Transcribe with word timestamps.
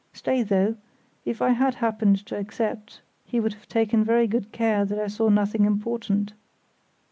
Stay, 0.13 0.41
though; 0.41 0.75
if 1.25 1.43
I 1.43 1.51
had 1.51 1.75
happened 1.75 2.25
to 2.25 2.35
accept 2.35 3.01
he 3.23 3.39
would 3.39 3.53
have 3.53 3.67
taken 3.69 4.03
very 4.03 4.25
good 4.25 4.51
care 4.51 4.83
that 4.83 4.97
I 4.97 5.05
saw 5.05 5.29
nothing 5.29 5.63
important. 5.63 6.33